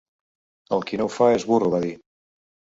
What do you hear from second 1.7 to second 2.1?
va dir.